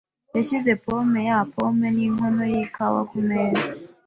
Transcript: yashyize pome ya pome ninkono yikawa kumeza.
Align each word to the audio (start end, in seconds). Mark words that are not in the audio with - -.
yashyize 0.35 0.71
pome 0.83 1.19
ya 1.29 1.39
pome 1.53 1.87
ninkono 1.95 2.41
yikawa 2.53 3.01
kumeza. 3.09 3.71